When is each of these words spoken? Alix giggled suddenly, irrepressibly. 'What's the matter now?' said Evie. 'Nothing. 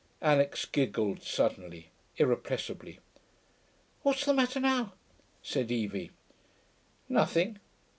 Alix 0.23 0.65
giggled 0.65 1.21
suddenly, 1.21 1.91
irrepressibly. 2.17 2.97
'What's 4.01 4.25
the 4.25 4.33
matter 4.33 4.59
now?' 4.59 4.93
said 5.43 5.71
Evie. 5.71 6.09
'Nothing. 7.07 7.59